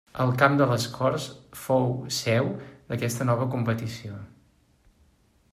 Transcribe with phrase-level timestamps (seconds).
[0.23, 1.27] El camp de les Corts
[1.65, 1.85] fou
[2.21, 2.49] seu
[2.89, 4.19] d'aquesta nova competició.